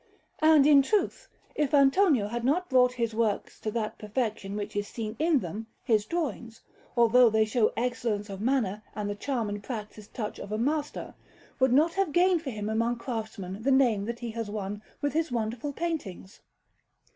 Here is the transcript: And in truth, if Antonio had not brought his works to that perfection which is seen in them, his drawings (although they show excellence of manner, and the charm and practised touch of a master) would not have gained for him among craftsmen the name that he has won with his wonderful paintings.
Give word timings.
And 0.39 0.65
in 0.65 0.81
truth, 0.81 1.27
if 1.53 1.75
Antonio 1.75 2.27
had 2.27 2.43
not 2.43 2.71
brought 2.71 2.93
his 2.93 3.13
works 3.13 3.59
to 3.59 3.69
that 3.69 3.99
perfection 3.99 4.55
which 4.55 4.75
is 4.75 4.87
seen 4.87 5.15
in 5.19 5.37
them, 5.41 5.67
his 5.83 6.07
drawings 6.07 6.61
(although 6.97 7.29
they 7.29 7.45
show 7.45 7.71
excellence 7.77 8.27
of 8.27 8.41
manner, 8.41 8.81
and 8.95 9.07
the 9.07 9.13
charm 9.13 9.47
and 9.47 9.61
practised 9.63 10.11
touch 10.15 10.39
of 10.39 10.51
a 10.51 10.57
master) 10.57 11.13
would 11.59 11.71
not 11.71 11.93
have 11.93 12.13
gained 12.13 12.41
for 12.41 12.49
him 12.49 12.67
among 12.67 12.97
craftsmen 12.97 13.61
the 13.61 13.69
name 13.69 14.05
that 14.05 14.17
he 14.17 14.31
has 14.31 14.49
won 14.49 14.81
with 15.01 15.13
his 15.13 15.31
wonderful 15.31 15.71
paintings. 15.71 16.39